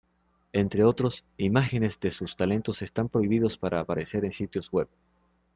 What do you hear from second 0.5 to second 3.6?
Entre otros, imágenes de sus talentos están prohibidos